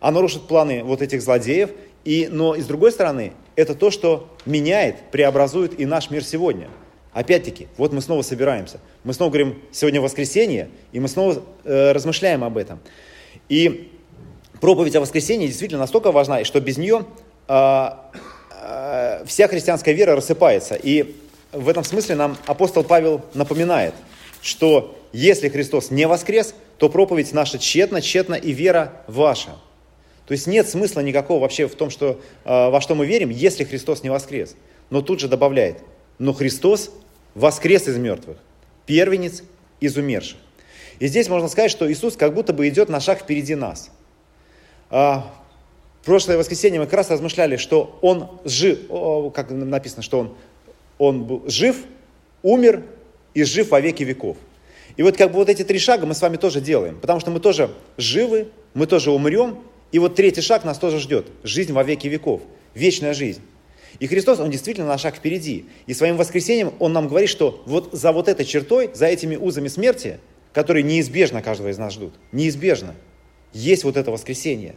Оно 0.00 0.20
рушит 0.20 0.48
планы 0.48 0.82
вот 0.82 1.00
этих 1.00 1.22
злодеев, 1.22 1.70
и, 2.02 2.28
но 2.28 2.56
и 2.56 2.60
с 2.60 2.66
другой 2.66 2.90
стороны, 2.90 3.34
это 3.54 3.76
то, 3.76 3.92
что 3.92 4.28
меняет, 4.46 4.96
преобразует 5.12 5.78
и 5.78 5.86
наш 5.86 6.10
мир 6.10 6.24
сегодня. 6.24 6.68
Опять-таки, 7.12 7.68
вот 7.76 7.92
мы 7.92 8.00
снова 8.00 8.22
собираемся. 8.22 8.80
Мы 9.04 9.14
снова 9.14 9.30
говорим, 9.30 9.62
сегодня 9.70 10.00
воскресенье, 10.00 10.70
и 10.90 10.98
мы 10.98 11.06
снова 11.06 11.44
э, 11.62 11.92
размышляем 11.92 12.42
об 12.42 12.56
этом. 12.56 12.80
И 13.48 13.92
проповедь 14.60 14.96
о 14.96 15.00
воскресении 15.02 15.46
действительно 15.46 15.82
настолько 15.82 16.10
важна, 16.10 16.44
что 16.44 16.60
без 16.60 16.78
нее 16.78 17.06
э, 17.46 17.88
э, 18.60 19.24
вся 19.24 19.46
христианская 19.46 19.92
вера 19.92 20.16
рассыпается. 20.16 20.74
И 20.74 21.14
в 21.52 21.68
этом 21.68 21.84
смысле 21.84 22.16
нам 22.16 22.36
апостол 22.46 22.82
Павел 22.82 23.20
напоминает, 23.34 23.94
что 24.40 24.98
если 25.12 25.48
Христос 25.48 25.92
не 25.92 26.08
воскрес, 26.08 26.56
то 26.78 26.88
проповедь 26.88 27.32
наша 27.32 27.58
тщетна, 27.58 28.00
тщетна 28.00 28.34
и 28.34 28.52
вера 28.52 29.02
ваша. 29.06 29.50
То 30.26 30.32
есть 30.32 30.46
нет 30.46 30.68
смысла 30.68 31.00
никакого 31.00 31.40
вообще 31.40 31.66
в 31.68 31.74
том, 31.74 31.90
что, 31.90 32.20
э, 32.44 32.70
во 32.70 32.80
что 32.80 32.94
мы 32.94 33.06
верим, 33.06 33.30
если 33.30 33.64
Христос 33.64 34.02
не 34.02 34.10
воскрес. 34.10 34.54
Но 34.90 35.02
тут 35.02 35.20
же 35.20 35.28
добавляет, 35.28 35.78
но 36.18 36.32
Христос 36.32 36.90
воскрес 37.34 37.88
из 37.88 37.96
мертвых, 37.96 38.36
первенец 38.86 39.42
из 39.80 39.96
умерших. 39.96 40.38
И 40.98 41.06
здесь 41.06 41.28
можно 41.28 41.48
сказать, 41.48 41.70
что 41.70 41.90
Иисус 41.90 42.16
как 42.16 42.34
будто 42.34 42.52
бы 42.52 42.68
идет 42.68 42.88
на 42.88 43.00
шаг 43.00 43.20
впереди 43.20 43.54
нас. 43.54 43.90
А, 44.90 45.34
прошлое 46.04 46.36
воскресенье 46.36 46.78
мы 46.78 46.86
как 46.86 46.94
раз 46.94 47.10
размышляли, 47.10 47.56
что 47.56 47.98
Он 48.02 48.28
жив, 48.44 48.78
как 49.34 49.50
написано, 49.50 50.02
что 50.02 50.20
Он, 50.20 50.34
он 50.98 51.24
был 51.24 51.42
жив, 51.48 51.84
умер 52.42 52.84
и 53.34 53.42
жив 53.42 53.70
во 53.70 53.80
веки 53.80 54.04
веков. 54.04 54.36
И 54.96 55.02
вот 55.02 55.16
как 55.16 55.30
бы 55.30 55.36
вот 55.36 55.48
эти 55.48 55.62
три 55.62 55.78
шага 55.78 56.06
мы 56.06 56.14
с 56.14 56.20
вами 56.20 56.36
тоже 56.36 56.60
делаем, 56.60 56.98
потому 57.00 57.20
что 57.20 57.30
мы 57.30 57.40
тоже 57.40 57.70
живы, 57.96 58.48
мы 58.74 58.86
тоже 58.86 59.10
умрем, 59.10 59.58
и 59.90 59.98
вот 59.98 60.14
третий 60.14 60.40
шаг 60.40 60.64
нас 60.64 60.78
тоже 60.78 60.98
ждет. 60.98 61.26
Жизнь 61.42 61.72
во 61.72 61.82
веки 61.82 62.08
веков, 62.08 62.42
вечная 62.74 63.14
жизнь. 63.14 63.42
И 63.98 64.06
Христос, 64.06 64.40
Он 64.40 64.50
действительно 64.50 64.86
на 64.86 64.98
шаг 64.98 65.16
впереди. 65.16 65.66
И 65.86 65.94
своим 65.94 66.16
воскресением 66.16 66.72
Он 66.78 66.92
нам 66.92 67.08
говорит, 67.08 67.28
что 67.28 67.62
вот 67.66 67.90
за 67.92 68.12
вот 68.12 68.28
этой 68.28 68.44
чертой, 68.46 68.90
за 68.94 69.06
этими 69.06 69.36
узами 69.36 69.68
смерти, 69.68 70.18
которые 70.52 70.82
неизбежно 70.82 71.42
каждого 71.42 71.68
из 71.68 71.78
нас 71.78 71.92
ждут, 71.94 72.14
неизбежно, 72.32 72.94
есть 73.52 73.84
вот 73.84 73.96
это 73.96 74.10
воскресение. 74.10 74.74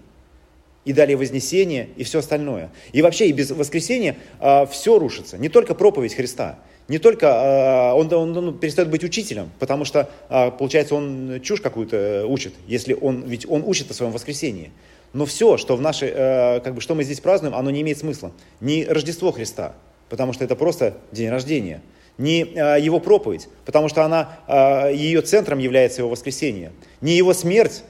И 0.84 0.94
далее 0.94 1.18
вознесение, 1.18 1.90
и 1.96 2.04
все 2.04 2.20
остальное. 2.20 2.72
И 2.92 3.02
вообще, 3.02 3.28
и 3.28 3.32
без 3.32 3.50
воскресения 3.50 4.18
а, 4.40 4.68
все 4.68 5.00
рушится. 5.00 5.38
Не 5.38 5.50
только 5.50 5.74
проповедь 5.74 6.14
Христа, 6.14 6.60
не 6.88 7.00
только 7.00 7.28
а, 7.32 7.94
он, 7.96 8.12
он, 8.14 8.38
он 8.38 8.58
перестает 8.58 8.90
быть 8.90 9.04
учителем, 9.04 9.50
потому 9.60 9.86
что, 9.86 10.10
а, 10.30 10.52
получается, 10.52 10.96
он 10.96 11.42
чушь 11.42 11.62
какую-то 11.62 11.98
э, 11.98 12.26
учит, 12.26 12.54
если 12.68 12.94
он, 12.94 13.24
ведь 13.24 13.50
он 13.50 13.64
учит 13.66 13.90
о 13.90 13.94
своем 13.96 14.12
воскресении. 14.12 14.72
Но 15.14 15.26
все, 15.26 15.58
что 15.58 15.76
в 15.76 15.82
нашей, 15.82 16.10
э, 16.14 16.60
как 16.60 16.76
бы, 16.76 16.82
что 16.82 16.94
мы 16.94 17.04
здесь 17.04 17.22
празднуем, 17.22 17.56
оно 17.56 17.72
не 17.72 17.82
имеет 17.82 17.98
смысла. 17.98 18.32
Не 18.60 18.86
Рождество 18.86 19.32
Христа, 19.32 19.74
потому 20.10 20.34
что 20.34 20.44
это 20.44 20.56
просто 20.56 20.98
день 21.12 21.30
рождения. 21.30 21.82
Не 22.20 22.44
э, 22.44 22.80
его 22.80 23.00
проповедь, 23.00 23.50
потому 23.66 23.90
что 23.90 24.04
она, 24.04 24.92
ее 24.92 25.22
центром 25.22 25.58
является 25.58 26.02
его 26.02 26.10
воскресение. 26.10 26.72
Не 27.02 27.18
его 27.18 27.34
смерть, 27.34 27.84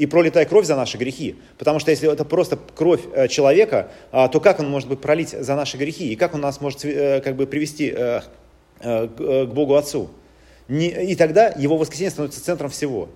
и 0.00 0.06
пролитая 0.06 0.46
кровь 0.46 0.64
за 0.64 0.76
наши 0.76 0.96
грехи. 0.96 1.36
Потому 1.58 1.78
что 1.78 1.90
если 1.90 2.10
это 2.10 2.24
просто 2.24 2.58
кровь 2.74 3.02
э, 3.12 3.28
человека, 3.28 3.90
а, 4.12 4.28
то 4.28 4.40
как 4.40 4.58
он 4.58 4.70
может 4.70 4.88
быть 4.88 5.02
пролить 5.02 5.28
за 5.28 5.54
наши 5.54 5.76
грехи? 5.76 6.10
И 6.10 6.16
как 6.16 6.34
он 6.34 6.40
нас 6.40 6.62
может 6.62 6.86
э, 6.86 7.20
как 7.20 7.36
бы 7.36 7.46
привести 7.46 7.92
э, 7.94 8.22
к 8.80 9.46
Богу 9.52 9.74
Отцу? 9.74 10.08
И 10.70 11.14
тогда 11.16 11.48
его 11.48 11.76
воскресение 11.76 12.10
становится 12.10 12.42
центром 12.42 12.70
всего. 12.70 13.10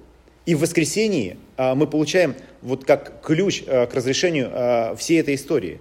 И 0.44 0.54
в 0.54 0.60
воскресении 0.60 1.38
мы 1.56 1.86
получаем 1.86 2.34
вот 2.60 2.84
как 2.84 3.22
ключ 3.22 3.62
к 3.62 3.88
разрешению 3.94 4.94
всей 4.98 5.20
этой 5.20 5.36
истории. 5.36 5.80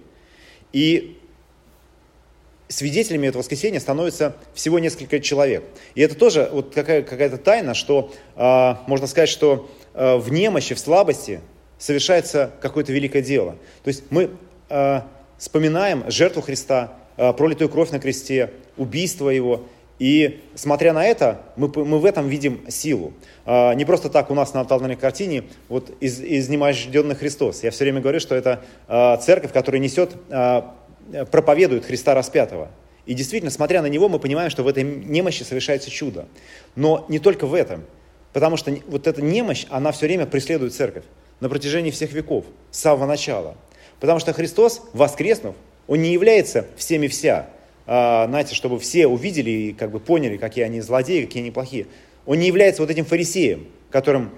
И 0.72 1.18
свидетелями 2.68 3.26
этого 3.26 3.40
воскресения 3.40 3.80
становится 3.80 4.36
всего 4.54 4.78
несколько 4.78 5.20
человек. 5.20 5.64
И 5.96 6.00
это 6.00 6.14
тоже 6.14 6.48
вот 6.50 6.72
какая- 6.72 7.02
какая-то 7.02 7.36
тайна, 7.36 7.74
что 7.74 8.14
можно 8.36 9.06
сказать, 9.06 9.28
что 9.28 9.68
в 9.94 10.30
немощи, 10.30 10.74
в 10.74 10.78
слабости 10.78 11.40
совершается 11.78 12.50
какое-то 12.60 12.92
великое 12.92 13.22
дело. 13.22 13.56
То 13.82 13.88
есть 13.88 14.04
мы 14.10 14.30
э, 14.68 15.00
вспоминаем 15.38 16.04
жертву 16.10 16.42
Христа, 16.42 16.94
э, 17.16 17.32
пролитую 17.32 17.68
кровь 17.68 17.90
на 17.90 18.00
кресте, 18.00 18.50
убийство 18.76 19.28
Его, 19.28 19.62
и 20.00 20.40
смотря 20.56 20.92
на 20.92 21.04
это, 21.04 21.42
мы, 21.56 21.68
мы 21.68 22.00
в 22.00 22.04
этом 22.04 22.28
видим 22.28 22.68
силу. 22.68 23.12
Не 23.46 23.84
просто 23.84 24.10
так 24.10 24.28
у 24.32 24.34
нас 24.34 24.52
на 24.52 24.60
алтарной 24.60 24.96
картине 24.96 25.44
вот 25.68 25.92
из, 26.00 26.20
изнеможденный 26.20 27.14
Христос. 27.14 27.62
Я 27.62 27.70
все 27.70 27.84
время 27.84 28.00
говорю, 28.00 28.18
что 28.18 28.34
это 28.34 28.64
церковь, 29.22 29.52
которая 29.52 29.80
несет, 29.80 30.16
проповедует 31.30 31.84
Христа 31.84 32.12
распятого. 32.12 32.72
И 33.06 33.14
действительно, 33.14 33.52
смотря 33.52 33.82
на 33.82 33.86
него, 33.86 34.08
мы 34.08 34.18
понимаем, 34.18 34.50
что 34.50 34.64
в 34.64 34.68
этой 34.68 34.82
немощи 34.82 35.44
совершается 35.44 35.90
чудо. 35.90 36.26
Но 36.74 37.06
не 37.08 37.20
только 37.20 37.46
в 37.46 37.54
этом. 37.54 37.84
Потому 38.34 38.56
что 38.56 38.76
вот 38.88 39.06
эта 39.06 39.22
немощь, 39.22 39.64
она 39.70 39.92
все 39.92 40.06
время 40.06 40.26
преследует 40.26 40.74
церковь 40.74 41.04
на 41.38 41.48
протяжении 41.48 41.92
всех 41.92 42.12
веков, 42.12 42.44
с 42.72 42.80
самого 42.80 43.06
начала. 43.06 43.56
Потому 44.00 44.18
что 44.18 44.32
Христос, 44.32 44.82
воскреснув, 44.92 45.54
Он 45.86 46.02
не 46.02 46.12
является 46.12 46.66
всеми 46.76 47.06
вся, 47.06 47.46
а, 47.86 48.26
знаете, 48.26 48.56
чтобы 48.56 48.80
все 48.80 49.06
увидели 49.06 49.50
и 49.50 49.72
как 49.72 49.92
бы 49.92 50.00
поняли, 50.00 50.36
какие 50.36 50.64
они 50.64 50.80
злодеи, 50.80 51.24
какие 51.24 51.42
они 51.42 51.52
плохие. 51.52 51.86
Он 52.26 52.38
не 52.38 52.48
является 52.48 52.82
вот 52.82 52.90
этим 52.90 53.04
фарисеем, 53.04 53.68
которым 53.90 54.32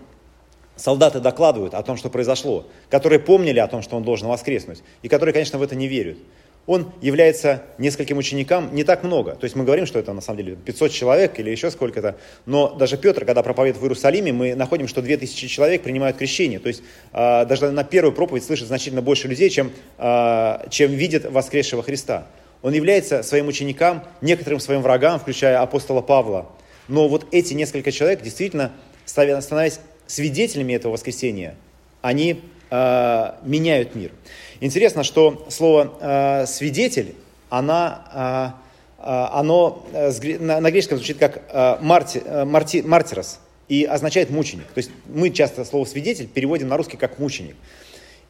солдаты 0.76 1.20
докладывают 1.20 1.72
о 1.72 1.82
том, 1.82 1.96
что 1.96 2.10
произошло, 2.10 2.66
которые 2.90 3.18
помнили 3.18 3.60
о 3.60 3.66
том, 3.66 3.80
что 3.80 3.96
он 3.96 4.02
должен 4.02 4.28
воскреснуть, 4.28 4.82
и 5.00 5.08
которые, 5.08 5.32
конечно, 5.32 5.58
в 5.58 5.62
это 5.62 5.74
не 5.74 5.88
верят 5.88 6.18
он 6.66 6.92
является 7.00 7.62
нескольким 7.78 8.18
ученикам 8.18 8.74
не 8.74 8.82
так 8.82 9.04
много. 9.04 9.32
То 9.36 9.44
есть 9.44 9.54
мы 9.54 9.64
говорим, 9.64 9.86
что 9.86 9.98
это 9.98 10.12
на 10.12 10.20
самом 10.20 10.38
деле 10.38 10.56
500 10.56 10.90
человек 10.90 11.38
или 11.38 11.50
еще 11.50 11.70
сколько-то, 11.70 12.16
но 12.44 12.74
даже 12.74 12.96
Петр, 12.96 13.24
когда 13.24 13.42
проповедует 13.42 13.80
в 13.80 13.84
Иерусалиме, 13.84 14.32
мы 14.32 14.54
находим, 14.54 14.88
что 14.88 15.00
2000 15.00 15.46
человек 15.46 15.82
принимают 15.82 16.16
крещение. 16.16 16.58
То 16.58 16.68
есть 16.68 16.82
э, 17.12 17.46
даже 17.46 17.70
на 17.70 17.84
первую 17.84 18.12
проповедь 18.12 18.44
слышит 18.44 18.66
значительно 18.66 19.02
больше 19.02 19.28
людей, 19.28 19.48
чем, 19.48 19.70
э, 19.98 20.68
чем 20.70 20.92
видит 20.92 21.30
воскресшего 21.30 21.82
Христа. 21.82 22.26
Он 22.62 22.72
является 22.72 23.22
своим 23.22 23.46
ученикам, 23.46 24.04
некоторым 24.20 24.58
своим 24.58 24.82
врагам, 24.82 25.20
включая 25.20 25.60
апостола 25.60 26.00
Павла. 26.00 26.50
Но 26.88 27.08
вот 27.08 27.26
эти 27.30 27.54
несколько 27.54 27.92
человек, 27.92 28.22
действительно, 28.22 28.72
становясь 29.04 29.78
свидетелями 30.08 30.72
этого 30.72 30.92
воскресения, 30.92 31.54
они 32.02 32.42
э, 32.70 33.32
меняют 33.42 33.94
мир. 33.94 34.10
Интересно, 34.60 35.04
что 35.04 35.46
слово 35.50 35.92
э, 36.00 36.46
свидетель, 36.46 37.14
она, 37.50 38.54
э, 38.98 39.04
э 39.06 39.28
оно 39.32 39.84
э, 39.92 40.38
на, 40.38 40.70
греческом 40.70 40.98
звучит 40.98 41.18
как 41.18 41.42
э, 41.48 41.76
марти, 41.80 42.22
э, 42.24 42.44
марти, 42.44 42.82
мартирос 42.82 43.40
и 43.68 43.84
означает 43.84 44.30
мученик. 44.30 44.66
То 44.68 44.78
есть 44.78 44.90
мы 45.06 45.30
часто 45.30 45.64
слово 45.64 45.84
свидетель 45.84 46.26
переводим 46.26 46.68
на 46.68 46.76
русский 46.76 46.96
как 46.96 47.18
мученик. 47.18 47.56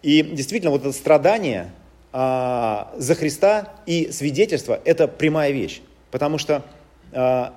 И 0.02 0.23
действительно, 0.23 0.71
вот 0.71 0.80
это 0.80 0.92
страдание 0.92 1.71
э, 2.12 2.85
за 2.97 3.14
Христа 3.14 3.73
и 3.87 4.11
свидетельство– 4.12 4.80
это 4.85 5.09
прямая 5.09 5.52
вещь. 5.52 5.80
Потому 6.11 6.38
что 6.38 6.62
э, 7.12 7.50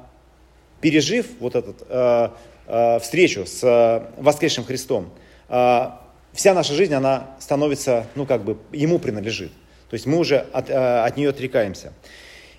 пережив 0.81 1.27
вот 1.39 1.55
эту 1.55 1.75
э, 1.87 2.29
э, 2.67 2.99
встречу 2.99 3.45
с 3.45 3.63
э, 3.63 4.21
воскресшим 4.21 4.63
Христом, 4.63 5.09
э, 5.47 5.89
вся 6.33 6.53
наша 6.53 6.73
жизнь, 6.73 6.93
она 6.93 7.35
становится, 7.39 8.07
ну, 8.15 8.25
как 8.25 8.43
бы, 8.43 8.57
ему 8.71 8.99
принадлежит. 8.99 9.51
То 9.89 9.95
есть 9.95 10.05
мы 10.05 10.17
уже 10.17 10.45
от, 10.51 10.69
э, 10.69 10.73
от 10.73 11.17
нее 11.17 11.29
отрекаемся. 11.29 11.93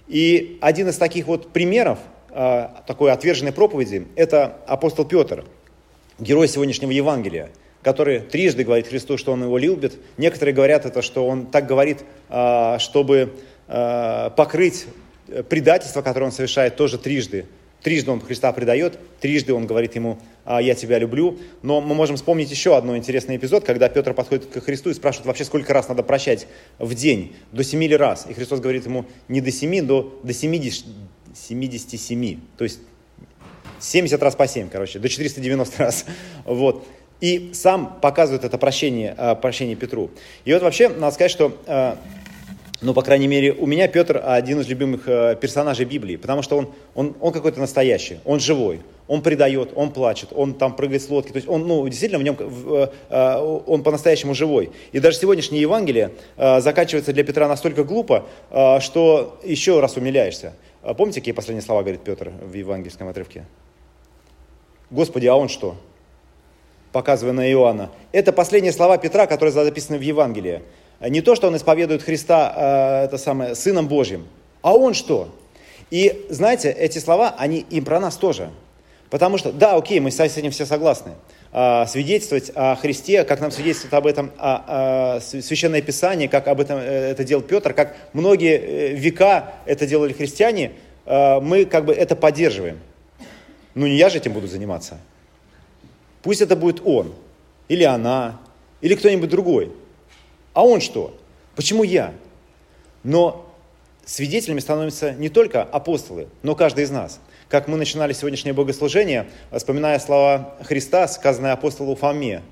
И 0.08 0.58
один 0.60 0.88
из 0.88 0.96
таких 0.96 1.26
вот 1.26 1.52
примеров 1.52 1.98
э, 2.30 2.68
такой 2.86 3.12
отверженной 3.12 3.52
проповеди– 3.52 4.08
это 4.16 4.56
апостол 4.66 5.04
Петр, 5.04 5.44
герой 6.18 6.48
сегодняшнего 6.48 6.90
Евангелия, 6.90 7.50
который 7.82 8.20
трижды 8.20 8.64
говорит 8.64 8.88
Христу, 8.88 9.16
что 9.16 9.32
он 9.32 9.44
его 9.44 9.56
любит. 9.56 9.98
Некоторые 10.16 10.54
говорят 10.54 10.84
это, 10.84 11.02
что 11.02 11.26
он 11.26 11.46
так 11.46 11.66
говорит, 11.66 12.04
э, 12.28 12.76
чтобы 12.78 13.34
покрыть 13.68 14.86
предательство, 15.48 16.02
которое 16.02 16.26
он 16.26 16.32
совершает 16.32 16.74
тоже 16.74 16.98
трижды. 16.98 17.46
Трижды 17.82 18.10
он 18.10 18.20
Христа 18.20 18.52
предает, 18.52 18.98
трижды 19.20 19.54
он 19.54 19.66
говорит 19.66 19.94
ему, 19.94 20.18
«А, 20.44 20.60
я 20.60 20.74
тебя 20.74 20.98
люблю. 20.98 21.38
Но 21.62 21.80
мы 21.80 21.94
можем 21.94 22.16
вспомнить 22.16 22.50
еще 22.50 22.76
один 22.76 22.96
интересный 22.96 23.36
эпизод, 23.36 23.64
когда 23.64 23.88
Петр 23.88 24.12
подходит 24.14 24.46
к 24.46 24.60
Христу 24.60 24.90
и 24.90 24.94
спрашивает 24.94 25.26
вообще, 25.26 25.44
сколько 25.44 25.72
раз 25.72 25.88
надо 25.88 26.02
прощать 26.02 26.46
в 26.78 26.94
день, 26.94 27.34
до 27.52 27.64
семи 27.64 27.88
ли 27.88 27.96
раз. 27.96 28.26
И 28.28 28.34
Христос 28.34 28.60
говорит 28.60 28.84
ему 28.84 29.06
не 29.28 29.40
до 29.40 29.50
семи, 29.50 29.80
до, 29.80 30.20
до 30.22 30.32
70, 30.32 30.84
77. 31.34 32.40
То 32.56 32.64
есть 32.64 32.80
70 33.80 34.22
раз 34.22 34.34
по 34.36 34.46
7, 34.46 34.68
короче, 34.68 34.98
до 34.98 35.08
490 35.08 35.78
раз. 35.78 36.04
Вот. 36.44 36.86
И 37.20 37.50
сам 37.52 37.98
показывает 38.00 38.44
это 38.44 38.56
прощение, 38.56 39.14
а, 39.16 39.34
прощение 39.34 39.76
Петру. 39.76 40.10
И 40.46 40.52
вот 40.54 40.62
вообще, 40.62 40.88
надо 40.88 41.14
сказать, 41.14 41.30
что 41.30 41.56
а, 41.66 41.98
ну, 42.82 42.94
по 42.94 43.02
крайней 43.02 43.26
мере, 43.26 43.52
у 43.52 43.66
меня 43.66 43.88
Петр 43.88 44.22
один 44.24 44.60
из 44.60 44.68
любимых 44.68 45.06
э, 45.06 45.36
персонажей 45.38 45.84
Библии, 45.84 46.16
потому 46.16 46.40
что 46.40 46.56
он, 46.56 46.72
он, 46.94 47.14
он 47.20 47.32
какой-то 47.32 47.60
настоящий, 47.60 48.20
он 48.24 48.40
живой, 48.40 48.80
он 49.06 49.20
предает, 49.20 49.72
он 49.74 49.92
плачет, 49.92 50.30
он 50.32 50.54
там 50.54 50.74
прыгает 50.74 51.02
с 51.02 51.10
лодки, 51.10 51.30
то 51.30 51.36
есть 51.36 51.48
он, 51.48 51.66
ну, 51.66 51.86
действительно 51.86 52.18
в 52.18 52.22
нем, 52.22 52.36
э, 52.40 52.88
э, 53.10 53.60
он 53.66 53.82
по-настоящему 53.82 54.34
живой. 54.34 54.70
И 54.92 55.00
даже 55.00 55.18
сегодняшнее 55.18 55.60
Евангелие 55.60 56.12
заканчивается 56.36 57.12
для 57.12 57.22
Петра 57.22 57.48
настолько 57.48 57.84
глупо, 57.84 58.26
что 58.80 59.38
еще 59.44 59.80
раз 59.80 59.96
умиляешься. 59.96 60.54
Помните, 60.96 61.20
какие 61.20 61.34
последние 61.34 61.62
слова 61.62 61.82
говорит 61.82 62.00
Петр 62.00 62.32
в 62.40 62.54
евангельском 62.54 63.08
отрывке? 63.08 63.44
Господи, 64.90 65.26
а 65.26 65.34
он 65.34 65.48
что? 65.48 65.76
Показывая 66.92 67.34
на 67.34 67.50
Иоанна. 67.50 67.90
Это 68.12 68.32
последние 68.32 68.72
слова 68.72 68.96
Петра, 68.96 69.26
которые 69.26 69.52
записаны 69.52 69.98
в 69.98 70.02
Евангелии. 70.02 70.62
Не 71.00 71.22
то, 71.22 71.34
что 71.34 71.48
он 71.48 71.56
исповедует 71.56 72.02
Христа 72.02 73.02
э, 73.02 73.04
это 73.06 73.16
самое, 73.18 73.54
Сыном 73.54 73.88
Божьим, 73.88 74.26
а 74.62 74.74
он 74.74 74.94
что? 74.94 75.34
И 75.90 76.26
знаете, 76.28 76.70
эти 76.70 76.98
слова, 76.98 77.34
они 77.38 77.60
им 77.70 77.84
про 77.84 77.98
нас 78.00 78.16
тоже. 78.16 78.50
Потому 79.08 79.38
что, 79.38 79.52
да, 79.52 79.74
окей, 79.74 79.98
мы 79.98 80.10
с 80.10 80.20
этим 80.20 80.52
все 80.52 80.66
согласны. 80.66 81.12
А, 81.52 81.84
свидетельствовать 81.86 82.52
о 82.54 82.76
Христе, 82.76 83.24
как 83.24 83.40
нам 83.40 83.50
свидетельствует 83.50 83.92
об 83.94 84.06
этом 84.06 84.30
а, 84.38 85.16
а, 85.16 85.20
Священное 85.20 85.82
Писание, 85.82 86.28
как 86.28 86.46
об 86.46 86.60
этом 86.60 86.78
э, 86.78 87.10
это 87.10 87.24
делал 87.24 87.42
Петр, 87.42 87.74
как 87.74 87.96
многие 88.12 88.56
э, 88.56 88.94
века 88.94 89.54
это 89.66 89.86
делали 89.86 90.12
христиане, 90.12 90.72
мы 91.06 91.64
как 91.64 91.86
бы 91.86 91.92
это 91.92 92.14
поддерживаем. 92.14 92.78
Ну 93.74 93.88
не 93.88 93.96
я 93.96 94.10
же 94.10 94.18
этим 94.18 94.32
буду 94.32 94.46
заниматься. 94.46 94.98
Пусть 96.22 96.40
это 96.40 96.54
будет 96.54 96.82
он, 96.84 97.14
или 97.66 97.82
она, 97.82 98.38
или 98.80 98.94
кто-нибудь 98.94 99.28
другой. 99.28 99.72
А 100.52 100.64
он 100.64 100.80
что? 100.80 101.16
Почему 101.54 101.82
я? 101.82 102.14
Но 103.02 103.46
свидетелями 104.04 104.60
становятся 104.60 105.12
не 105.12 105.28
только 105.28 105.62
апостолы, 105.62 106.28
но 106.42 106.54
каждый 106.54 106.84
из 106.84 106.90
нас. 106.90 107.20
Как 107.48 107.68
мы 107.68 107.76
начинали 107.76 108.12
сегодняшнее 108.12 108.52
богослужение, 108.52 109.28
вспоминая 109.52 109.98
слова 109.98 110.56
Христа, 110.62 111.08
сказанные 111.08 111.52
апостолу 111.52 111.96
Фоме. 111.96 112.42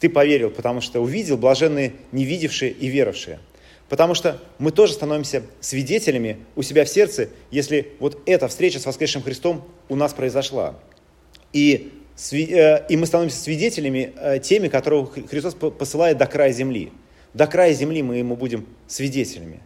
Ты 0.00 0.08
поверил, 0.08 0.50
потому 0.50 0.80
что 0.80 1.00
увидел 1.00 1.38
блаженные, 1.38 1.94
не 2.12 2.24
видевшие 2.24 2.70
и 2.70 2.88
веровавшие. 2.88 3.38
Потому 3.88 4.14
что 4.14 4.38
мы 4.58 4.72
тоже 4.72 4.94
становимся 4.94 5.42
свидетелями 5.60 6.38
у 6.56 6.62
себя 6.62 6.84
в 6.84 6.88
сердце, 6.88 7.28
если 7.50 7.92
вот 7.98 8.20
эта 8.26 8.48
встреча 8.48 8.78
с 8.78 8.86
воскресшим 8.86 9.22
Христом 9.22 9.64
у 9.88 9.96
нас 9.96 10.12
произошла. 10.12 10.74
И, 11.52 11.92
э, 12.32 12.86
и 12.88 12.96
мы 12.96 13.06
становимся 13.06 13.38
свидетелями 13.38 14.12
э, 14.16 14.40
теми, 14.40 14.68
которых 14.68 15.14
Христос 15.30 15.54
посылает 15.54 16.18
до 16.18 16.26
края 16.26 16.52
земли 16.52 16.92
до 17.36 17.46
края 17.46 17.74
земли 17.74 18.02
мы 18.02 18.16
ему 18.16 18.34
будем 18.34 18.66
свидетелями. 18.86 19.60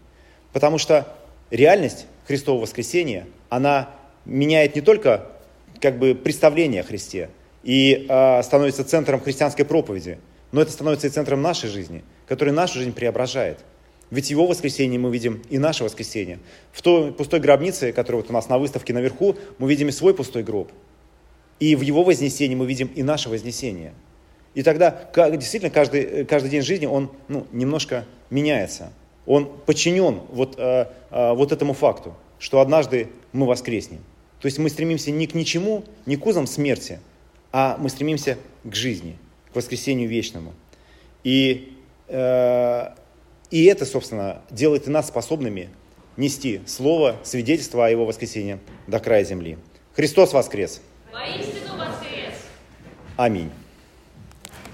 Потому 0.52 0.76
что 0.78 1.06
реальность 1.50 2.06
Христового 2.26 2.62
воскресения, 2.62 3.28
она 3.48 3.90
меняет 4.24 4.74
не 4.74 4.80
только 4.80 5.28
как 5.80 5.98
бы 6.00 6.16
представление 6.16 6.80
о 6.80 6.84
Христе 6.84 7.30
и 7.62 8.06
э, 8.08 8.42
становится 8.42 8.82
центром 8.82 9.20
христианской 9.20 9.64
проповеди, 9.64 10.18
но 10.50 10.60
это 10.60 10.72
становится 10.72 11.06
и 11.06 11.10
центром 11.10 11.42
нашей 11.42 11.70
жизни, 11.70 12.02
который 12.26 12.52
нашу 12.52 12.80
жизнь 12.80 12.92
преображает. 12.92 13.60
Ведь 14.10 14.30
его 14.30 14.46
воскресенье 14.48 14.98
мы 14.98 15.12
видим 15.12 15.40
и 15.48 15.58
наше 15.58 15.84
воскресенье. 15.84 16.40
В 16.72 16.82
той 16.82 17.12
пустой 17.12 17.38
гробнице, 17.38 17.92
которая 17.92 18.22
вот 18.22 18.30
у 18.30 18.32
нас 18.32 18.48
на 18.48 18.58
выставке 18.58 18.92
наверху, 18.92 19.36
мы 19.58 19.70
видим 19.70 19.88
и 19.88 19.92
свой 19.92 20.12
пустой 20.12 20.42
гроб. 20.42 20.72
И 21.60 21.76
в 21.76 21.82
его 21.82 22.02
вознесении 22.02 22.56
мы 22.56 22.66
видим 22.66 22.90
и 22.96 23.04
наше 23.04 23.28
вознесение– 23.28 23.94
и 24.54 24.62
тогда 24.62 25.10
действительно 25.14 25.70
каждый, 25.70 26.24
каждый 26.24 26.50
день 26.50 26.62
жизни, 26.62 26.86
он 26.86 27.10
ну, 27.28 27.46
немножко 27.52 28.04
меняется. 28.30 28.92
Он 29.26 29.46
подчинен 29.66 30.20
вот, 30.30 30.58
э, 30.58 30.86
э, 31.10 31.32
вот 31.34 31.52
этому 31.52 31.72
факту, 31.72 32.14
что 32.38 32.60
однажды 32.60 33.08
мы 33.32 33.46
воскреснем. 33.46 34.00
То 34.40 34.46
есть 34.46 34.58
мы 34.58 34.70
стремимся 34.70 35.10
не 35.10 35.26
к 35.26 35.34
ничему, 35.34 35.84
не 36.06 36.16
к 36.16 36.26
узам 36.26 36.46
смерти, 36.46 36.98
а 37.52 37.76
мы 37.78 37.90
стремимся 37.90 38.38
к 38.64 38.74
жизни, 38.74 39.18
к 39.52 39.56
воскресению 39.56 40.08
вечному. 40.08 40.52
И, 41.22 41.76
э, 42.08 42.88
и 43.50 43.64
это, 43.66 43.86
собственно, 43.86 44.42
делает 44.50 44.88
и 44.88 44.90
нас 44.90 45.08
способными 45.08 45.68
нести 46.16 46.62
слово, 46.66 47.16
свидетельство 47.22 47.86
о 47.86 47.90
его 47.90 48.04
воскресении 48.04 48.58
до 48.86 48.98
края 48.98 49.24
земли. 49.24 49.58
Христос 49.94 50.32
воскрес! 50.32 50.80
Воистину 51.12 51.76
воскрес! 51.78 52.34
Аминь. 53.16 53.50